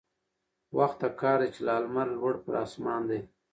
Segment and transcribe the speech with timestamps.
[0.77, 3.19] وخت د كار دى چي لا لمر لوړ پر آسمان دى